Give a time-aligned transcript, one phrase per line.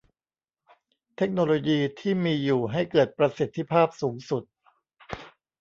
[1.17, 4.43] เทคโนโลยีที่มีอยู่ให้เกิดประสิทธิภาพสูงสุด